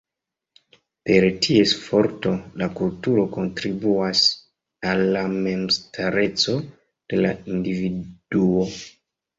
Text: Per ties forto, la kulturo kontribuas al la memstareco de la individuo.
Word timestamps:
Per 1.09 1.27
ties 1.45 1.73
forto, 1.81 2.31
la 2.63 2.69
kulturo 2.81 3.27
kontribuas 3.37 4.25
al 4.95 5.05
la 5.19 5.25
memstareco 5.37 6.61
de 6.65 7.23
la 7.25 7.39
individuo. 7.57 8.71